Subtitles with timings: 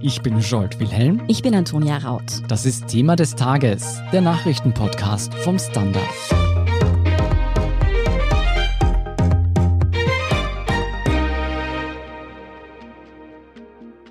[0.00, 1.24] Ich bin Jolt Wilhelm.
[1.26, 2.22] Ich bin Antonia Raut.
[2.46, 6.04] Das ist Thema des Tages, der Nachrichtenpodcast vom Standard.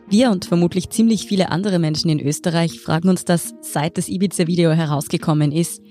[0.10, 4.72] Wir und vermutlich ziemlich viele andere Menschen in Österreich fragen uns das, seit das Ibiza-Video
[4.72, 5.82] herausgekommen ist.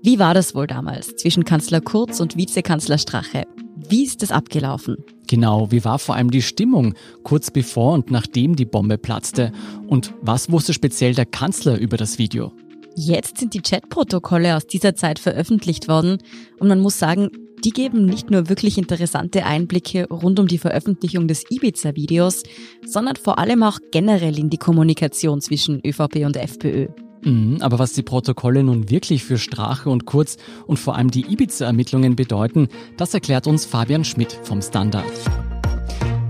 [0.00, 3.48] Wie war das wohl damals zwischen Kanzler Kurz und Vizekanzler Strache?
[3.74, 4.98] Wie ist es abgelaufen?
[5.30, 9.52] Genau, wie war vor allem die Stimmung kurz bevor und nachdem die Bombe platzte?
[9.86, 12.50] Und was wusste speziell der Kanzler über das Video?
[12.96, 16.18] Jetzt sind die Chatprotokolle aus dieser Zeit veröffentlicht worden
[16.58, 17.30] und man muss sagen,
[17.64, 22.42] die geben nicht nur wirklich interessante Einblicke rund um die Veröffentlichung des Ibiza-Videos,
[22.84, 26.88] sondern vor allem auch generell in die Kommunikation zwischen ÖVP und FPÖ.
[27.22, 31.26] Mhm, aber was die Protokolle nun wirklich für Strache und Kurz und vor allem die
[31.26, 35.04] Ibiza-Ermittlungen bedeuten, das erklärt uns Fabian Schmidt vom Standard.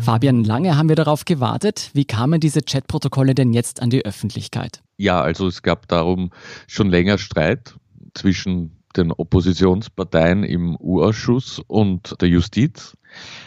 [0.01, 1.91] Fabian, lange haben wir darauf gewartet.
[1.93, 4.83] Wie kamen diese Chatprotokolle denn jetzt an die Öffentlichkeit?
[4.97, 6.31] Ja, also es gab darum
[6.67, 7.77] schon länger Streit
[8.15, 12.97] zwischen den Oppositionsparteien im U-Ausschuss und der Justiz.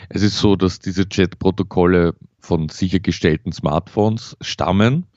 [0.10, 5.08] Es ist so, dass diese Chatprotokolle von sichergestellten Smartphones stammen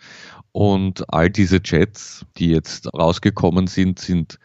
[0.56, 4.38] und all diese Chats, die jetzt rausgekommen sind, sind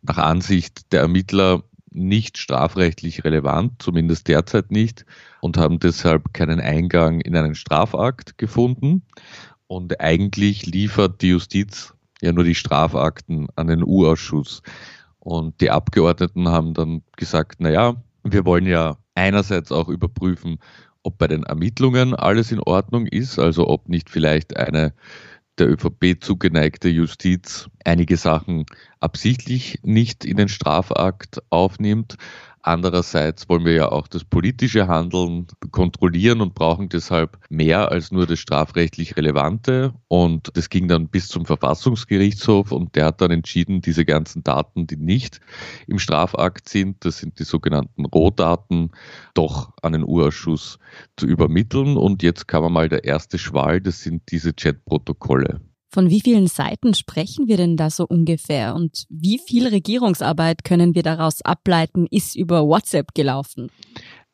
[0.00, 5.04] nach Ansicht der Ermittler nicht strafrechtlich relevant, zumindest derzeit nicht,
[5.42, 9.02] und haben deshalb keinen Eingang in einen Strafakt gefunden.
[9.66, 14.62] Und eigentlich liefert die Justiz ja nur die Strafakten an den U-Ausschuss.
[15.18, 20.58] Und die Abgeordneten haben dann gesagt, naja, wir wollen ja einerseits auch überprüfen,
[21.02, 24.94] ob bei den Ermittlungen alles in Ordnung ist, also ob nicht vielleicht eine
[25.60, 28.66] der ÖVP zugeneigte Justiz einige Sachen
[28.98, 32.16] absichtlich nicht in den Strafakt aufnimmt.
[32.62, 38.26] Andererseits wollen wir ja auch das politische Handeln kontrollieren und brauchen deshalb mehr als nur
[38.26, 39.94] das strafrechtlich Relevante.
[40.08, 44.86] Und das ging dann bis zum Verfassungsgerichtshof und der hat dann entschieden, diese ganzen Daten,
[44.86, 45.40] die nicht
[45.86, 48.90] im Strafakt sind, das sind die sogenannten Rohdaten,
[49.32, 50.78] doch an den Urausschuss
[51.16, 51.96] zu übermitteln.
[51.96, 55.60] Und jetzt kam mal der erste Schwall, das sind diese Chatprotokolle.
[55.92, 58.76] Von wie vielen Seiten sprechen wir denn da so ungefähr?
[58.76, 63.70] Und wie viel Regierungsarbeit können wir daraus ableiten, ist über WhatsApp gelaufen?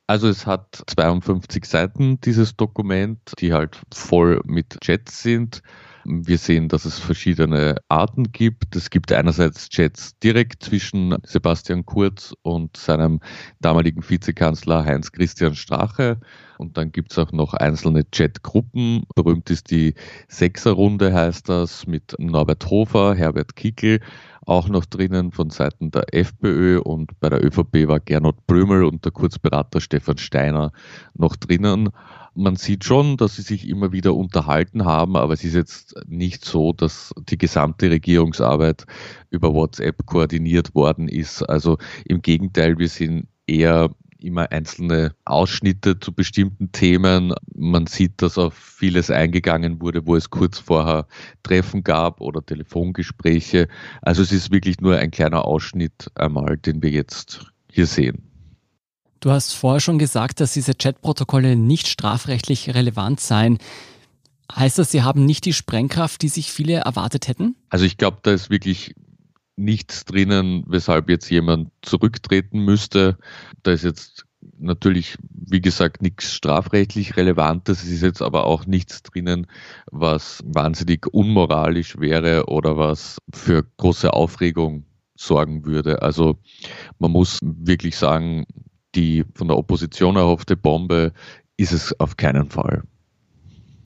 [0.06, 5.62] Also es hat 52 Seiten, dieses Dokument, die halt voll mit Chats sind.
[6.08, 8.76] Wir sehen, dass es verschiedene Arten gibt.
[8.76, 13.18] Es gibt einerseits Chats direkt zwischen Sebastian Kurz und seinem
[13.60, 16.20] damaligen Vizekanzler Heinz Christian Strache.
[16.58, 19.02] Und dann gibt es auch noch einzelne Chatgruppen.
[19.16, 19.94] Berühmt ist die
[20.28, 23.98] Sechserrunde, heißt das, mit Norbert Hofer, Herbert Kickel
[24.46, 29.04] auch noch drinnen von Seiten der FPÖ und bei der ÖVP war Gernot Blömel und
[29.04, 30.70] der Kurzberater Stefan Steiner
[31.14, 31.90] noch drinnen
[32.36, 36.44] man sieht schon, dass sie sich immer wieder unterhalten haben, aber es ist jetzt nicht
[36.44, 38.84] so, dass die gesamte Regierungsarbeit
[39.30, 41.42] über WhatsApp koordiniert worden ist.
[41.42, 47.32] Also im Gegenteil, wir sehen eher immer einzelne Ausschnitte zu bestimmten Themen.
[47.54, 51.06] Man sieht, dass auf vieles eingegangen wurde, wo es kurz vorher
[51.42, 53.68] Treffen gab oder Telefongespräche.
[54.02, 58.22] Also es ist wirklich nur ein kleiner Ausschnitt einmal, den wir jetzt hier sehen.
[59.20, 63.58] Du hast vorher schon gesagt, dass diese Chatprotokolle nicht strafrechtlich relevant seien.
[64.54, 67.56] Heißt das, sie haben nicht die Sprengkraft, die sich viele erwartet hätten?
[67.68, 68.94] Also ich glaube, da ist wirklich
[69.56, 73.18] nichts drinnen, weshalb jetzt jemand zurücktreten müsste.
[73.62, 74.26] Da ist jetzt
[74.58, 77.82] natürlich, wie gesagt, nichts strafrechtlich Relevantes.
[77.82, 79.46] Es ist jetzt aber auch nichts drinnen,
[79.90, 84.84] was wahnsinnig unmoralisch wäre oder was für große Aufregung
[85.16, 86.02] sorgen würde.
[86.02, 86.38] Also
[86.98, 88.46] man muss wirklich sagen,
[88.94, 91.12] die von der Opposition erhoffte Bombe
[91.56, 92.82] ist es auf keinen Fall.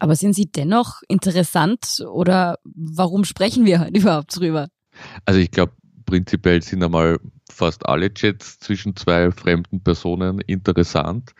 [0.01, 4.69] Aber sind sie dennoch interessant oder warum sprechen wir heute überhaupt drüber?
[5.25, 5.73] Also ich glaube,
[6.07, 7.19] prinzipiell sind einmal
[7.49, 11.33] fast alle Chats zwischen zwei fremden Personen interessant.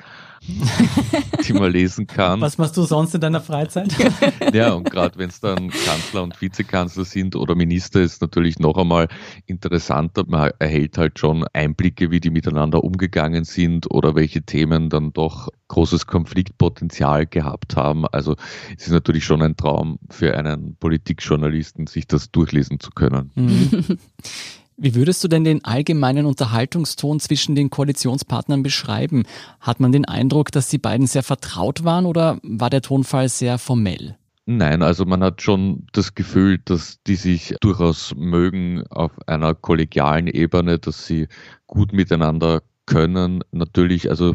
[1.47, 2.41] die man lesen kann.
[2.41, 3.95] Was machst du sonst in deiner Freizeit?
[4.53, 8.77] ja, und gerade wenn es dann Kanzler und Vizekanzler sind oder Minister, ist natürlich noch
[8.77, 9.09] einmal
[9.47, 10.25] interessanter.
[10.27, 15.49] Man erhält halt schon Einblicke, wie die miteinander umgegangen sind oder welche Themen dann doch
[15.69, 18.07] großes Konfliktpotenzial gehabt haben.
[18.07, 18.37] Also
[18.77, 23.31] es ist natürlich schon ein Traum für einen Politikjournalisten, sich das durchlesen zu können.
[23.35, 23.99] Mhm.
[24.83, 29.25] Wie würdest du denn den allgemeinen Unterhaltungston zwischen den Koalitionspartnern beschreiben?
[29.61, 33.59] Hat man den Eindruck, dass die beiden sehr vertraut waren oder war der Tonfall sehr
[33.59, 34.17] formell?
[34.47, 40.29] Nein, also man hat schon das Gefühl, dass die sich durchaus mögen auf einer kollegialen
[40.29, 41.29] Ebene, dass sie
[41.67, 43.45] gut miteinander können.
[43.53, 44.35] Natürlich, also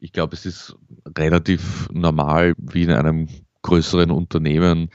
[0.00, 0.74] ich glaube, es ist
[1.18, 3.28] relativ normal, wie in einem
[3.60, 4.88] größeren Unternehmen,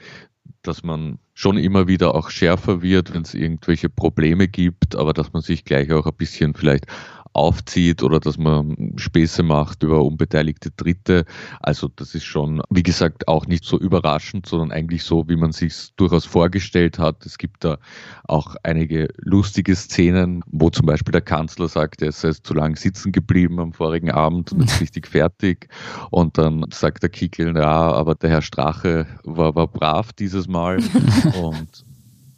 [0.68, 5.32] dass man schon immer wieder auch schärfer wird, wenn es irgendwelche Probleme gibt, aber dass
[5.32, 6.86] man sich gleich auch ein bisschen vielleicht
[7.32, 11.24] aufzieht oder dass man Späße macht über unbeteiligte Dritte.
[11.60, 15.52] Also das ist schon, wie gesagt, auch nicht so überraschend, sondern eigentlich so, wie man
[15.52, 17.24] sich durchaus vorgestellt hat.
[17.26, 17.78] Es gibt da
[18.24, 23.12] auch einige lustige Szenen, wo zum Beispiel der Kanzler sagt, er sei zu lang sitzen
[23.12, 25.68] geblieben am vorigen Abend und ist richtig fertig.
[26.10, 30.78] Und dann sagt der Kickel, ja, aber der Herr Strache war, war brav dieses Mal.
[31.42, 31.84] und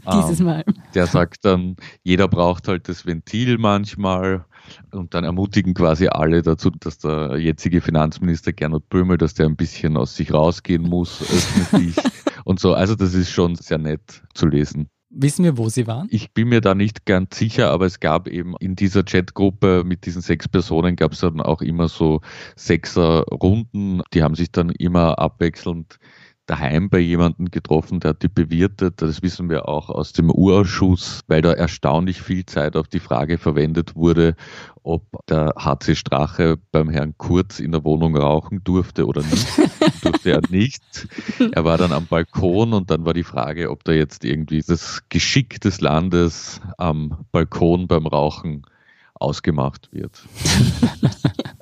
[0.06, 0.64] dieses ähm, Mal.
[0.94, 4.44] Der sagt dann, jeder braucht halt das Ventil manchmal
[4.93, 9.56] und dann ermutigen quasi alle dazu, dass der jetzige Finanzminister Gernot Böhmel, dass der ein
[9.56, 11.96] bisschen aus sich rausgehen muss öffentlich
[12.44, 12.75] und so.
[12.75, 14.88] Also das ist schon sehr nett zu lesen.
[15.12, 16.06] Wissen wir, wo Sie waren?
[16.11, 20.06] Ich bin mir da nicht ganz sicher, aber es gab eben in dieser Chatgruppe mit
[20.06, 22.20] diesen sechs Personen gab es dann auch immer so
[22.55, 24.02] sechser Runden.
[24.14, 25.99] Die haben sich dann immer abwechselnd
[26.50, 29.00] daheim bei jemandem getroffen, der hat die bewirtet.
[29.00, 33.38] Das wissen wir auch aus dem Urausschuss, weil da erstaunlich viel Zeit auf die Frage
[33.38, 34.35] verwendet wurde,
[34.82, 39.47] ob der HC Strache beim Herrn Kurz in der Wohnung rauchen durfte oder nicht.
[40.02, 40.82] durfte er nicht.
[41.52, 45.03] Er war dann am Balkon und dann war die Frage, ob da jetzt irgendwie das
[45.08, 48.67] Geschick des Landes am Balkon beim Rauchen
[49.14, 50.23] ausgemacht wird.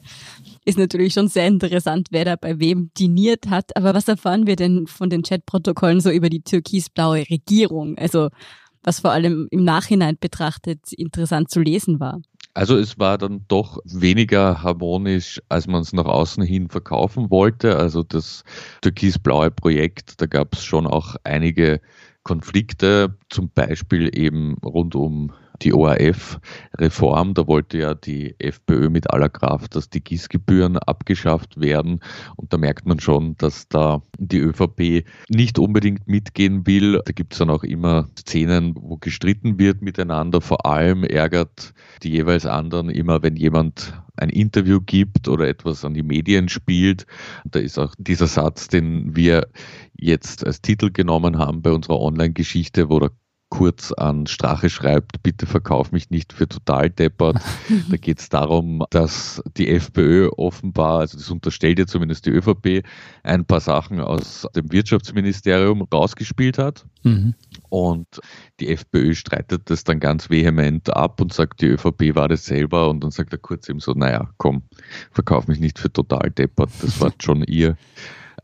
[0.69, 3.75] ist natürlich schon sehr interessant, wer da bei wem diniert hat.
[3.76, 7.97] Aber was erfahren wir denn von den Chatprotokollen so über die türkisblaue Regierung?
[7.97, 8.29] Also
[8.82, 12.20] was vor allem im Nachhinein betrachtet interessant zu lesen war.
[12.55, 17.76] Also es war dann doch weniger harmonisch, als man es nach außen hin verkaufen wollte.
[17.76, 18.44] Also das
[18.82, 21.81] türkisblaue Projekt, da gab es schon auch einige
[22.25, 25.32] Konflikte, zum Beispiel eben rund um
[25.62, 27.34] die ORF-Reform.
[27.34, 32.00] Da wollte ja die FPÖ mit aller Kraft, dass die Gießgebühren abgeschafft werden.
[32.37, 37.00] Und da merkt man schon, dass da die ÖVP nicht unbedingt mitgehen will.
[37.05, 40.40] Da gibt es dann auch immer Szenen, wo gestritten wird miteinander.
[40.40, 41.72] Vor allem ärgert
[42.02, 47.06] die jeweils anderen immer, wenn jemand ein Interview gibt oder etwas an die Medien spielt.
[47.44, 49.46] Da ist auch dieser Satz, den wir
[49.94, 53.10] jetzt als Titel genommen haben bei unserer Online-Geschichte, wo der
[53.50, 57.38] kurz an Strache schreibt, bitte verkauf mich nicht für total deppert.
[57.90, 62.84] da geht es darum, dass die FPÖ offenbar, also das unterstellt ja zumindest die ÖVP,
[63.22, 66.84] ein paar Sachen aus dem Wirtschaftsministerium rausgespielt hat.
[67.04, 67.34] Mhm.
[67.70, 68.06] Und
[68.60, 72.88] die FPÖ streitet das dann ganz vehement ab und sagt, die ÖVP war das selber.
[72.88, 74.62] Und dann sagt er kurz eben so, naja, komm,
[75.10, 76.70] verkauf mich nicht für total deppert.
[76.82, 77.76] Das war schon ihr.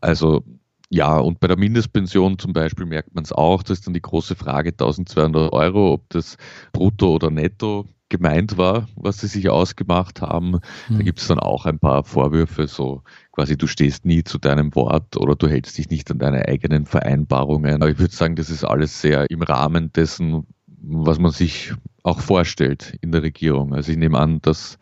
[0.01, 0.45] Also
[0.91, 4.03] ja, und bei der Mindestpension zum Beispiel merkt man es auch, das ist dann die
[4.03, 6.37] große Frage 1200 Euro, ob das
[6.73, 10.53] brutto oder netto gemeint war, was sie sich ausgemacht haben.
[10.53, 10.61] Mhm.
[10.89, 11.05] Da hm.
[11.05, 13.03] gibt es dann auch ein paar Vorwürfe, so
[13.33, 16.87] quasi du stehst nie zu deinem Wort oder du hältst dich nicht an deine eigenen
[16.87, 17.83] Vereinbarungen.
[17.83, 21.73] Aber ich würde sagen, das ist alles sehr im Rahmen dessen, was man sich
[22.03, 23.75] auch vorstellt in der Regierung.
[23.75, 24.79] Also ich nehme an, dass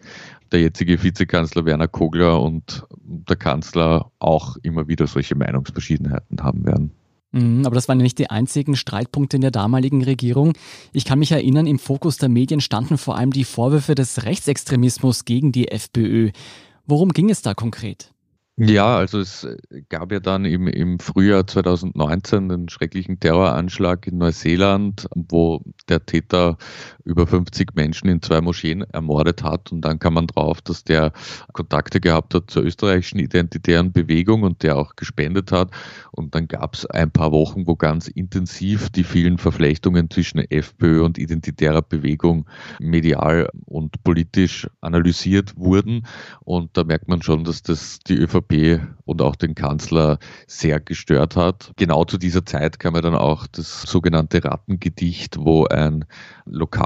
[0.53, 6.93] der jetzige Vizekanzler Werner Kogler und der Kanzler auch immer wieder solche Meinungsverschiedenheiten haben werden.
[7.33, 10.53] Mhm, aber das waren ja nicht die einzigen Streitpunkte in der damaligen Regierung.
[10.93, 15.25] Ich kann mich erinnern, im Fokus der Medien standen vor allem die Vorwürfe des Rechtsextremismus
[15.25, 16.31] gegen die FPÖ.
[16.87, 18.13] Worum ging es da konkret?
[18.59, 19.47] Ja, also es
[19.89, 26.59] gab ja dann im, im Frühjahr 2019 den schrecklichen Terroranschlag in Neuseeland, wo der Täter
[27.05, 29.73] über 50 Menschen in zwei Moscheen ermordet hat.
[29.73, 31.13] Und dann kam man drauf, dass der
[31.53, 35.71] Kontakte gehabt hat zur österreichischen identitären Bewegung und der auch gespendet hat.
[36.11, 41.03] Und dann gab es ein paar Wochen, wo ganz intensiv die vielen Verflechtungen zwischen FPÖ
[41.05, 42.47] und identitärer Bewegung
[42.79, 46.07] medial und politisch analysiert wurden.
[46.41, 51.37] Und da merkt man schon, dass das die ÖVP und auch den Kanzler sehr gestört
[51.37, 51.73] hat.
[51.77, 56.05] Genau zu dieser Zeit kam ja dann auch das sogenannte Rattengedicht, wo ein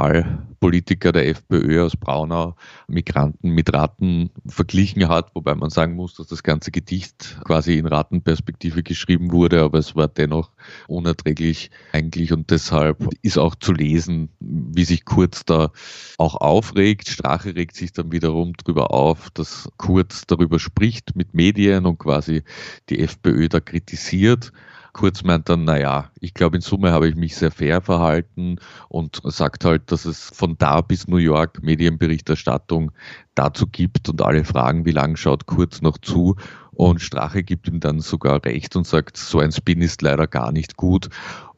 [0.06, 2.56] Lokalpolitiker der FPÖ aus Braunau
[2.88, 7.86] Migranten mit Ratten verglichen hat, wobei man sagen muss, dass das ganze Gedicht quasi in
[7.86, 10.52] Rattenperspektive geschrieben wurde, aber es war dennoch
[10.88, 15.70] unerträglich eigentlich und deshalb ist auch zu lesen, wie sich Kurz da
[16.18, 17.08] auch aufregt.
[17.08, 22.42] Strache regt sich dann wiederum darüber auf, dass Kurz darüber spricht mit Medien und quasi
[22.88, 24.52] die FPÖ da kritisiert.
[24.96, 28.56] Kurz meint dann, naja, ich glaube, in Summe habe ich mich sehr fair verhalten
[28.88, 32.92] und sagt halt, dass es von da bis New York Medienberichterstattung
[33.34, 36.36] dazu gibt und alle fragen, wie lange schaut Kurz noch zu.
[36.72, 40.50] Und Strache gibt ihm dann sogar recht und sagt, so ein Spin ist leider gar
[40.50, 41.10] nicht gut.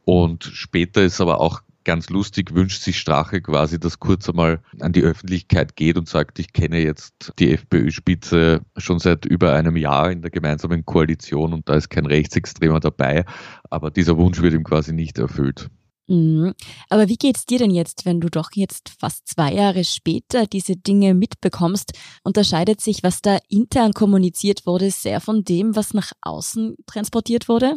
[0.05, 4.93] Und später ist aber auch ganz lustig, wünscht sich Strache quasi, dass Kurz einmal an
[4.93, 10.11] die Öffentlichkeit geht und sagt, ich kenne jetzt die FPÖ-Spitze schon seit über einem Jahr
[10.11, 13.25] in der gemeinsamen Koalition und da ist kein Rechtsextremer dabei,
[13.71, 15.71] aber dieser Wunsch wird ihm quasi nicht erfüllt.
[16.09, 16.53] Mhm.
[16.91, 20.77] Aber wie geht's dir denn jetzt, wenn du doch jetzt fast zwei Jahre später diese
[20.77, 21.93] Dinge mitbekommst?
[22.23, 27.77] Unterscheidet sich, was da intern kommuniziert wurde, sehr von dem, was nach außen transportiert wurde?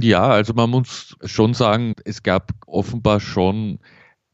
[0.00, 3.78] Ja, also man muss schon sagen, es gab offenbar schon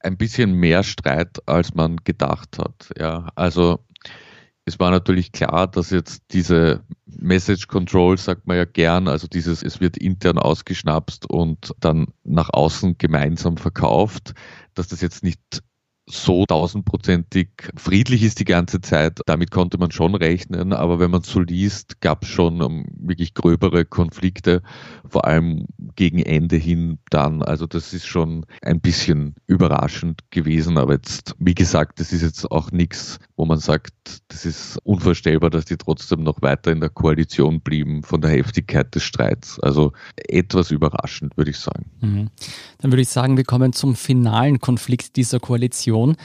[0.00, 2.90] ein bisschen mehr Streit, als man gedacht hat.
[2.96, 3.80] Ja, also
[4.64, 9.62] es war natürlich klar, dass jetzt diese Message Control, sagt man ja gern, also dieses,
[9.62, 14.34] es wird intern ausgeschnapst und dann nach außen gemeinsam verkauft,
[14.74, 15.40] dass das jetzt nicht
[16.10, 19.20] so tausendprozentig friedlich ist die ganze Zeit.
[19.26, 23.34] Damit konnte man schon rechnen, aber wenn man so liest, gab es schon um, wirklich
[23.34, 24.62] gröbere Konflikte,
[25.06, 27.42] vor allem gegen Ende hin dann.
[27.42, 32.50] Also das ist schon ein bisschen überraschend gewesen, aber jetzt, wie gesagt, das ist jetzt
[32.50, 33.92] auch nichts, wo man sagt,
[34.28, 38.94] das ist unvorstellbar, dass die trotzdem noch weiter in der Koalition blieben von der Heftigkeit
[38.94, 39.60] des Streits.
[39.60, 41.90] Also etwas überraschend, würde ich sagen.
[42.00, 42.30] Mhm.
[42.78, 46.16] Dann würde ich sagen, wir kommen zum finalen Konflikt dieser Koalition.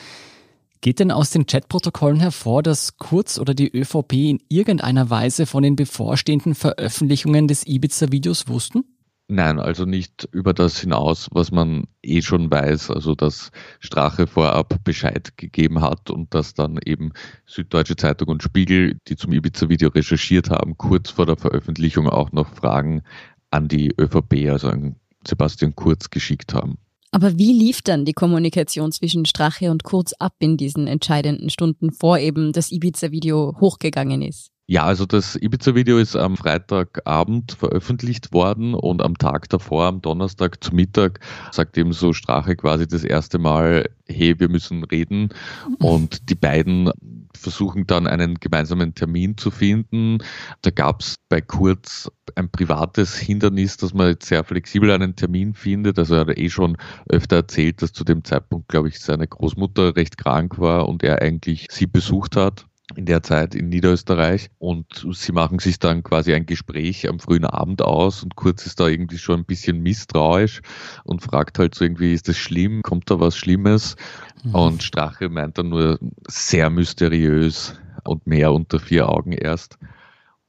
[0.82, 5.64] Geht denn aus den Chatprotokollen hervor, dass Kurz oder die ÖVP in irgendeiner Weise von
[5.64, 8.84] den bevorstehenden Veröffentlichungen des Ibiza-Videos wussten?
[9.30, 14.84] Nein, also nicht über das hinaus, was man eh schon weiß, also dass Strache vorab
[14.84, 17.14] Bescheid gegeben hat und dass dann eben
[17.46, 22.50] Süddeutsche Zeitung und Spiegel, die zum Ibiza-Video recherchiert haben, kurz vor der Veröffentlichung auch noch
[22.54, 23.04] Fragen
[23.50, 26.77] an die ÖVP, also an Sebastian Kurz geschickt haben.
[27.12, 31.92] Aber wie lief dann die Kommunikation zwischen Strache und Kurz ab in diesen entscheidenden Stunden,
[31.92, 34.50] vor eben das Ibiza-Video hochgegangen ist?
[34.65, 40.63] Ja, also das Ibiza-Video ist am Freitagabend veröffentlicht worden und am Tag davor, am Donnerstag
[40.63, 41.20] zu Mittag,
[41.51, 45.30] sagt eben so Strache quasi das erste Mal, hey, wir müssen reden.
[45.80, 46.92] Und die beiden
[47.38, 50.20] versuchen dann einen gemeinsamen Termin zu finden.
[50.62, 55.54] Da gab es bei Kurz ein privates Hindernis, dass man jetzt sehr flexibel einen Termin
[55.54, 56.00] findet.
[56.00, 56.78] Also er hat eh schon
[57.10, 61.22] öfter erzählt, dass zu dem Zeitpunkt, glaube ich, seine Großmutter recht krank war und er
[61.22, 66.34] eigentlich sie besucht hat in der Zeit in Niederösterreich und sie machen sich dann quasi
[66.34, 70.62] ein Gespräch am frühen Abend aus und Kurz ist da irgendwie schon ein bisschen misstrauisch
[71.04, 73.96] und fragt halt so irgendwie, ist das schlimm, kommt da was Schlimmes?
[74.44, 74.56] Mhm.
[74.56, 75.98] Und Strache meint dann nur
[76.28, 79.78] sehr mysteriös und mehr unter vier Augen erst.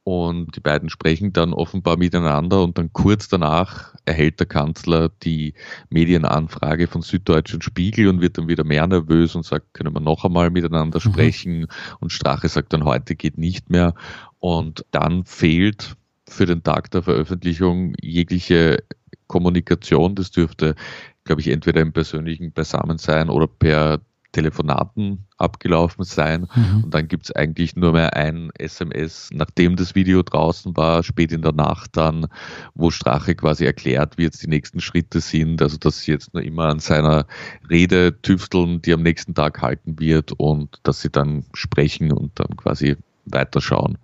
[0.07, 5.55] Und die beiden sprechen dann offenbar miteinander und dann kurz danach erhält der Kanzler die
[5.89, 10.23] Medienanfrage von Süddeutschen Spiegel und wird dann wieder mehr nervös und sagt, können wir noch
[10.23, 11.09] einmal miteinander mhm.
[11.09, 11.67] sprechen?
[12.01, 13.95] Und Strache sagt dann, heute geht nicht mehr.
[14.37, 15.95] Und dann fehlt
[16.29, 18.83] für den Tag der Veröffentlichung jegliche
[19.25, 20.13] Kommunikation.
[20.13, 20.75] Das dürfte,
[21.23, 24.01] glaube ich, entweder im persönlichen Beisammen sein oder per
[24.35, 26.47] Telefonaten abgelaufen sein.
[26.53, 26.83] Mhm.
[26.83, 31.31] Und dann gibt es eigentlich nur mehr ein SMS, nachdem das Video draußen war, spät
[31.31, 32.27] in der Nacht dann,
[32.73, 35.61] wo Strache quasi erklärt, wie jetzt die nächsten Schritte sind.
[35.61, 37.25] Also dass sie jetzt nur immer an seiner
[37.69, 42.57] Rede tüfteln, die am nächsten Tag halten wird und dass sie dann sprechen und dann
[42.57, 43.97] quasi weiterschauen.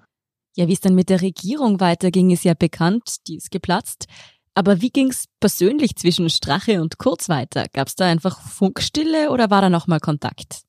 [0.56, 4.08] Ja, wie es dann mit der Regierung weiterging, ist ja bekannt, die ist geplatzt.
[4.54, 7.66] Aber wie ging's persönlich zwischen Strache und Kurz weiter?
[7.74, 10.62] Gab's da einfach Funkstille oder war da nochmal Kontakt?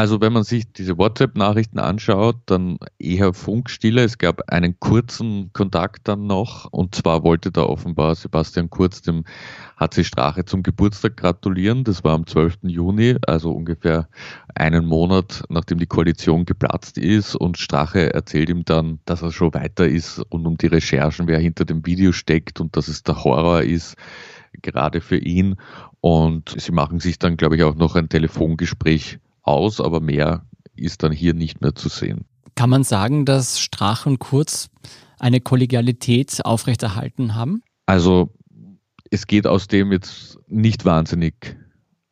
[0.00, 4.02] Also wenn man sich diese WhatsApp-Nachrichten anschaut, dann eher Funkstille.
[4.02, 9.24] Es gab einen kurzen Kontakt dann noch und zwar wollte da offenbar Sebastian Kurz dem
[9.78, 11.84] HC Strache zum Geburtstag gratulieren.
[11.84, 12.60] Das war am 12.
[12.62, 14.08] Juni, also ungefähr
[14.54, 19.52] einen Monat nachdem die Koalition geplatzt ist und Strache erzählt ihm dann, dass er schon
[19.52, 23.22] weiter ist und um die Recherchen, wer hinter dem Video steckt und dass es der
[23.22, 23.96] Horror ist
[24.62, 25.56] gerade für ihn.
[26.00, 31.02] Und sie machen sich dann, glaube ich, auch noch ein Telefongespräch aus, aber mehr ist
[31.02, 32.24] dann hier nicht mehr zu sehen.
[32.54, 34.70] Kann man sagen, dass Strach und Kurz
[35.18, 37.62] eine Kollegialität aufrechterhalten haben?
[37.86, 38.32] Also
[39.10, 41.56] es geht aus dem jetzt nicht wahnsinnig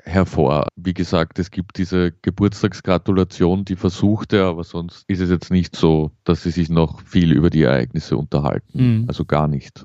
[0.03, 0.69] hervor.
[0.77, 6.13] Wie gesagt, es gibt diese Geburtstagsgratulation, die versuchte, aber sonst ist es jetzt nicht so,
[6.25, 9.01] dass sie sich noch viel über die Ereignisse unterhalten.
[9.01, 9.05] Mhm.
[9.07, 9.85] Also gar nicht.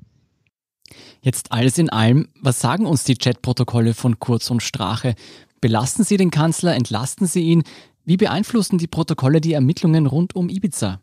[1.22, 5.16] Jetzt alles in allem, was sagen uns die Chatprotokolle von Kurz und Strache?
[5.62, 7.64] Belasten sie den Kanzler, entlasten sie ihn?
[8.06, 11.00] Wie beeinflussen die Protokolle die Ermittlungen rund um Ibiza?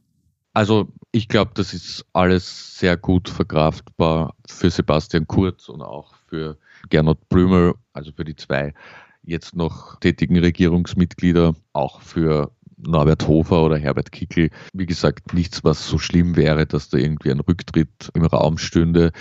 [0.53, 6.59] Also ich glaube, das ist alles sehr gut verkraftbar für Sebastian Kurz und auch für
[6.89, 8.75] Gernot Blümel, also für die zwei
[9.23, 12.51] jetzt noch tätigen Regierungsmitglieder, auch für
[12.87, 14.51] Norbert Hofer oder Herbert Kickel.
[14.73, 19.13] Wie gesagt, nichts, was so schlimm wäre, dass da irgendwie ein Rücktritt im Raum stünde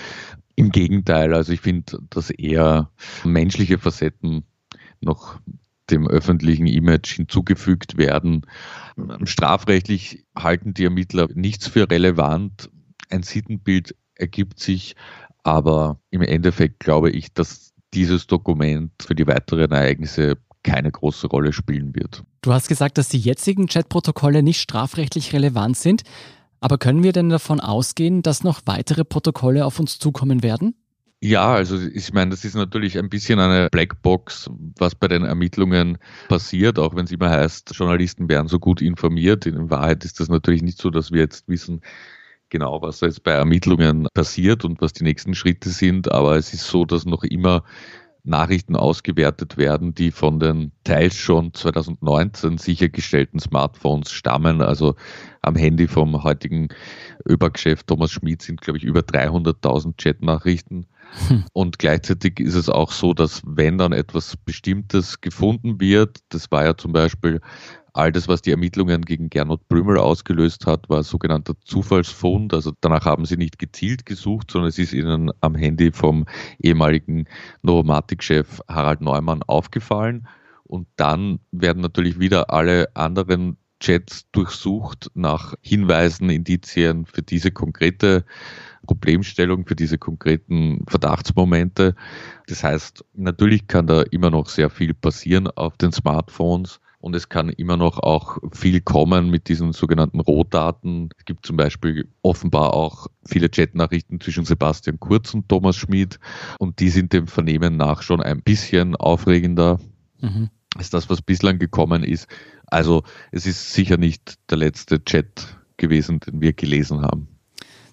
[0.59, 2.91] Im Gegenteil, also ich finde, dass eher
[3.23, 4.43] menschliche Facetten
[4.99, 5.39] noch
[5.89, 8.45] dem öffentlichen Image hinzugefügt werden.
[9.23, 12.69] Strafrechtlich halten die Ermittler nichts für relevant.
[13.09, 14.97] Ein Sittenbild ergibt sich,
[15.43, 21.53] aber im Endeffekt glaube ich, dass dieses Dokument für die weiteren Ereignisse keine große Rolle
[21.53, 22.25] spielen wird.
[22.41, 26.03] Du hast gesagt, dass die jetzigen Chatprotokolle nicht strafrechtlich relevant sind.
[26.61, 30.75] Aber können wir denn davon ausgehen, dass noch weitere Protokolle auf uns zukommen werden?
[31.21, 35.97] Ja, also ich meine, das ist natürlich ein bisschen eine Blackbox, was bei den Ermittlungen
[36.29, 39.45] passiert, auch wenn es immer heißt, Journalisten werden so gut informiert.
[39.45, 41.81] In Wahrheit ist das natürlich nicht so, dass wir jetzt wissen,
[42.47, 46.09] genau, was jetzt bei Ermittlungen passiert und was die nächsten Schritte sind.
[46.09, 47.63] Aber es ist so, dass noch immer
[48.29, 54.61] Nachrichten ausgewertet werden, die von den teils schon 2019 sichergestellten Smartphones stammen.
[54.61, 54.95] Also
[55.41, 56.69] am Handy vom heutigen
[57.27, 60.85] ÖBAG-Chef Thomas Schmid sind, glaube ich, über 300.000 Chatnachrichten.
[61.27, 61.43] Hm.
[61.53, 66.63] Und gleichzeitig ist es auch so, dass wenn dann etwas Bestimmtes gefunden wird, das war
[66.63, 67.41] ja zum Beispiel
[67.93, 72.53] all das, was die Ermittlungen gegen Gernot Blümel ausgelöst hat, war sogenannter Zufallsfund.
[72.53, 76.25] Also danach haben sie nicht gezielt gesucht, sondern es ist ihnen am Handy vom
[76.59, 77.25] ehemaligen
[77.61, 80.27] Novomatic-Chef Harald Neumann aufgefallen.
[80.63, 88.25] Und dann werden natürlich wieder alle anderen Chats durchsucht nach Hinweisen, Indizien für diese konkrete
[88.85, 91.95] Problemstellung, für diese konkreten Verdachtsmomente.
[92.47, 97.29] Das heißt, natürlich kann da immer noch sehr viel passieren auf den Smartphones und es
[97.29, 101.09] kann immer noch auch viel kommen mit diesen sogenannten Rohdaten.
[101.17, 106.19] Es gibt zum Beispiel offenbar auch viele Chatnachrichten zwischen Sebastian Kurz und Thomas Schmid
[106.59, 109.79] und die sind dem Vernehmen nach schon ein bisschen aufregender
[110.19, 110.49] mhm.
[110.75, 112.27] als das, was bislang gekommen ist.
[112.67, 117.27] Also es ist sicher nicht der letzte Chat gewesen, den wir gelesen haben.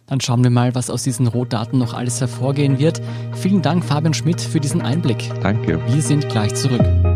[0.06, 3.00] Dann schauen wir mal, was aus diesen Rohdaten noch alles hervorgehen wird.
[3.34, 5.32] Vielen Dank, Fabian Schmidt, für diesen Einblick.
[5.42, 5.80] Danke.
[5.88, 7.15] Wir sind gleich zurück.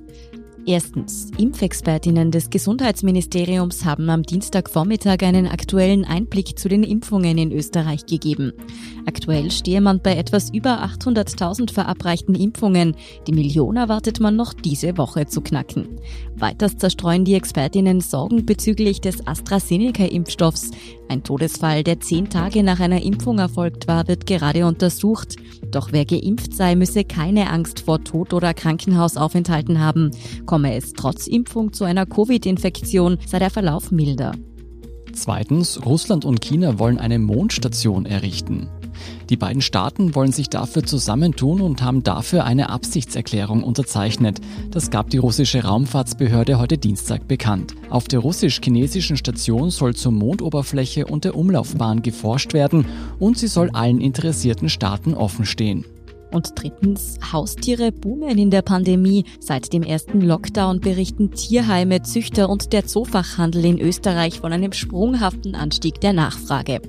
[0.65, 1.31] Erstens.
[1.37, 8.53] Impfexpertinnen des Gesundheitsministeriums haben am Dienstagvormittag einen aktuellen Einblick zu den Impfungen in Österreich gegeben.
[9.07, 12.95] Aktuell stehe man bei etwas über 800.000 verabreichten Impfungen.
[13.25, 15.99] Die Million erwartet man noch diese Woche zu knacken.
[16.35, 20.71] Weiters zerstreuen die Expertinnen Sorgen bezüglich des AstraZeneca-Impfstoffs.
[21.11, 25.35] Ein Todesfall, der zehn Tage nach einer Impfung erfolgt war, wird gerade untersucht.
[25.69, 30.11] Doch wer geimpft sei, müsse keine Angst vor Tod oder Krankenhausaufenthalten haben.
[30.45, 34.31] Komme es trotz Impfung zu einer Covid-Infektion, sei der Verlauf milder.
[35.11, 38.69] Zweitens, Russland und China wollen eine Mondstation errichten.
[39.29, 44.39] Die beiden Staaten wollen sich dafür zusammentun und haben dafür eine Absichtserklärung unterzeichnet.
[44.71, 47.73] Das gab die russische Raumfahrtsbehörde heute Dienstag bekannt.
[47.89, 52.85] Auf der russisch-chinesischen Station soll zur Mondoberfläche und der Umlaufbahn geforscht werden
[53.19, 55.85] und sie soll allen interessierten Staaten offenstehen.
[56.31, 59.25] Und drittens, Haustiere boomen in der Pandemie.
[59.39, 65.55] Seit dem ersten Lockdown berichten Tierheime, Züchter und der Zoofachhandel in Österreich von einem sprunghaften
[65.55, 66.81] Anstieg der Nachfrage.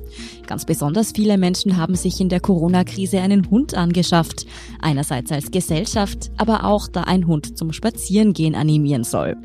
[0.46, 4.46] Ganz besonders viele Menschen haben sich in der Corona-Krise einen Hund angeschafft.
[4.80, 9.36] Einerseits als Gesellschaft, aber auch da ein Hund zum Spazierengehen animieren soll.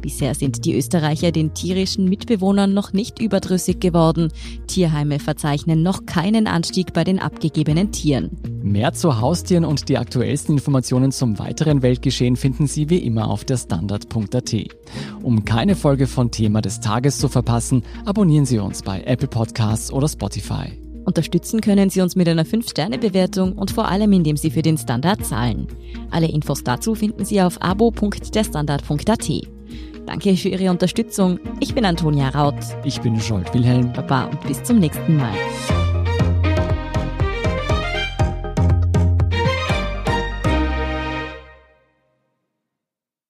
[0.00, 4.32] Bisher sind die Österreicher den tierischen Mitbewohnern noch nicht überdrüssig geworden.
[4.66, 8.30] Tierheime verzeichnen noch keinen Anstieg bei den abgegebenen Tieren.
[8.62, 13.44] Mehr zu Haustieren und die aktuellsten Informationen zum weiteren Weltgeschehen finden Sie wie immer auf
[13.44, 14.54] der Standard.at.
[15.22, 19.92] Um keine Folge von Thema des Tages zu verpassen, abonnieren Sie uns bei Apple Podcasts
[19.92, 20.78] oder Spotify.
[21.08, 25.24] Unterstützen können Sie uns mit einer 5-Sterne-Bewertung und vor allem, indem Sie für den Standard
[25.24, 25.66] zahlen.
[26.10, 29.57] Alle Infos dazu finden Sie auf abo.derstandard.at.
[30.08, 31.38] Danke für Ihre Unterstützung.
[31.60, 32.54] Ich bin Antonia Raut.
[32.82, 33.92] Ich bin Scholt Wilhelm.
[33.92, 35.34] Baba und bis zum nächsten Mal.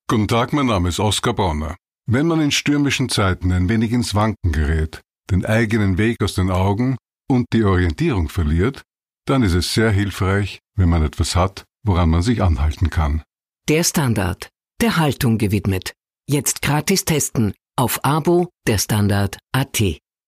[0.06, 1.74] Guten Tag, mein Name ist Oskar Bonner.
[2.06, 5.00] Wenn man in stürmischen Zeiten ein wenig ins Wanken gerät,
[5.32, 6.96] den eigenen Weg aus den Augen
[7.28, 8.82] und die Orientierung verliert,
[9.26, 13.24] dann ist es sehr hilfreich, wenn man etwas hat, woran man sich anhalten kann.
[13.68, 14.48] Der Standard,
[14.80, 15.92] der Haltung gewidmet.
[16.30, 19.80] Jetzt gratis testen auf Abo der Standard AT.